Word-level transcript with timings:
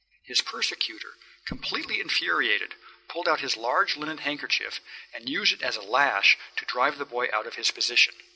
His 0.23 0.41
persecutor, 0.41 1.13
completely 1.45 1.99
infuriated, 1.99 2.73
pulled 3.07 3.27
out 3.27 3.41
his 3.41 3.55
large 3.55 3.95
linen 3.97 4.17
handkerchief 4.17 4.79
and 5.13 5.29
used 5.29 5.53
it 5.53 5.61
as 5.61 5.75
a 5.75 5.81
lash 5.83 6.39
to 6.55 6.65
drive 6.65 6.97
the 6.97 7.05
boy 7.05 7.27
out 7.31 7.45
of 7.45 7.53
his 7.53 7.69
position. 7.69 8.15